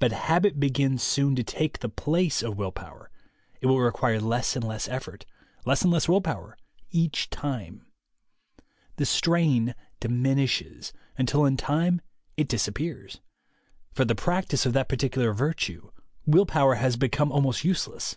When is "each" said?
6.90-7.30